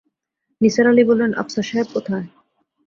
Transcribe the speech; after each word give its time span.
নিসার 0.61 0.85
আলি 0.87 1.03
বললেন, 1.03 1.31
আফসার 1.41 1.65
সাহেব 1.69 1.87
কোথায়? 1.93 2.25